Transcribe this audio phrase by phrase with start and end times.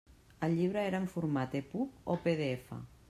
[0.45, 2.77] El llibre era en format EPUB o PDF?